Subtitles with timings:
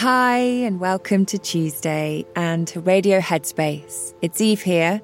[0.00, 4.14] Hi, and welcome to Tuesday and to Radio Headspace.
[4.22, 5.02] It's Eve here.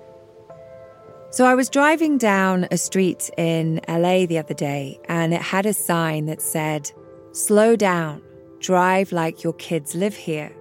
[1.31, 5.67] So, I was driving down a street in LA the other day, and it had
[5.67, 6.93] a sign that said,
[7.33, 8.23] Slow down,
[8.61, 10.53] drive like your kids live here.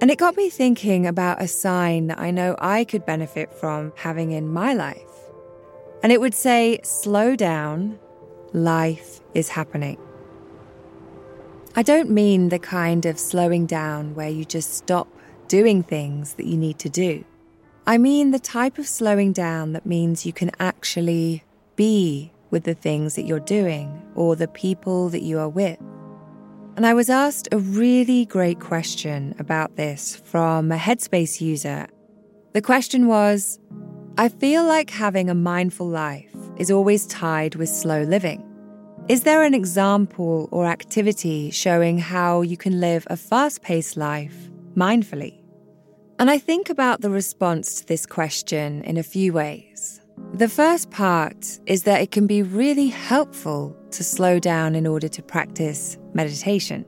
[0.00, 3.92] And it got me thinking about a sign that I know I could benefit from
[3.96, 5.02] having in my life.
[6.04, 7.98] And it would say, Slow down,
[8.52, 9.98] life is happening.
[11.78, 15.08] I don't mean the kind of slowing down where you just stop
[15.46, 17.22] doing things that you need to do.
[17.86, 21.44] I mean the type of slowing down that means you can actually
[21.76, 25.78] be with the things that you're doing or the people that you are with.
[26.76, 31.88] And I was asked a really great question about this from a Headspace user.
[32.54, 33.60] The question was
[34.16, 38.45] I feel like having a mindful life is always tied with slow living.
[39.08, 44.50] Is there an example or activity showing how you can live a fast paced life
[44.74, 45.44] mindfully?
[46.18, 50.00] And I think about the response to this question in a few ways.
[50.32, 55.06] The first part is that it can be really helpful to slow down in order
[55.06, 56.84] to practice meditation.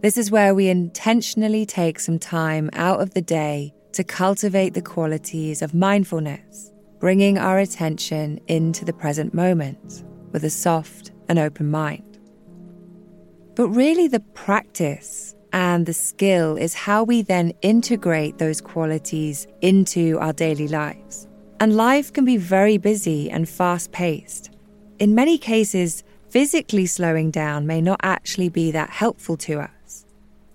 [0.00, 4.80] This is where we intentionally take some time out of the day to cultivate the
[4.80, 11.70] qualities of mindfulness, bringing our attention into the present moment with a soft and open
[11.70, 12.18] mind.
[13.54, 20.18] But really, the practice and the skill is how we then integrate those qualities into
[20.18, 21.28] our daily lives.
[21.60, 24.50] And life can be very busy and fast paced.
[24.98, 30.04] In many cases, physically slowing down may not actually be that helpful to us.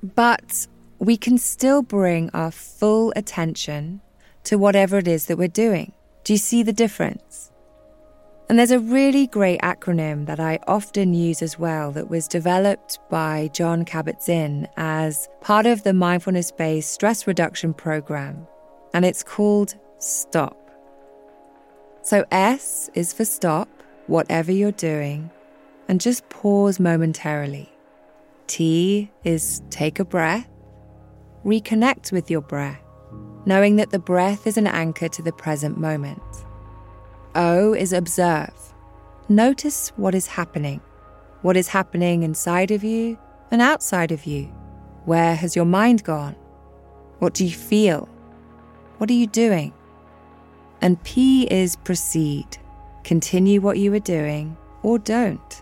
[0.04, 0.68] But
[1.00, 4.01] we can still bring our full attention
[4.44, 5.94] to whatever it is that we're doing.
[6.25, 7.51] Do you see the difference?
[8.48, 13.00] And there's a really great acronym that I often use as well that was developed
[13.10, 18.46] by Jon Kabat-Zinn as part of the mindfulness based stress reduction program,
[18.94, 20.56] and it's called STOP.
[22.04, 23.68] So S is for stop,
[24.06, 25.32] whatever you're doing,
[25.88, 27.72] and just pause momentarily.
[28.46, 30.48] T is take a breath,
[31.44, 32.84] reconnect with your breath,
[33.48, 36.22] knowing that the breath is an anchor to the present moment.
[37.36, 38.74] O is observe.
[39.28, 40.82] Notice what is happening.
[41.42, 43.18] What is happening inside of you
[43.52, 44.46] and outside of you?
[45.06, 46.36] Where has your mind gone?
[47.20, 48.08] What do you feel?
[48.98, 49.74] What are you doing?
[50.82, 52.58] And P is proceed.
[53.04, 55.62] Continue what you are doing or don't.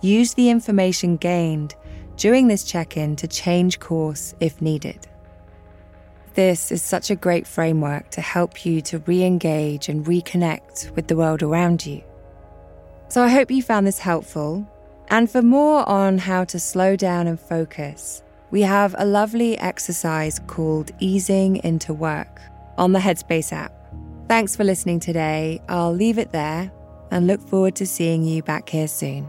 [0.00, 1.74] Use the information gained
[2.16, 5.06] during this check in to change course if needed.
[6.38, 11.08] This is such a great framework to help you to re engage and reconnect with
[11.08, 12.04] the world around you.
[13.08, 14.64] So I hope you found this helpful.
[15.08, 20.38] And for more on how to slow down and focus, we have a lovely exercise
[20.46, 22.40] called Easing into Work
[22.76, 23.72] on the Headspace app.
[24.28, 25.60] Thanks for listening today.
[25.68, 26.70] I'll leave it there
[27.10, 29.28] and look forward to seeing you back here soon.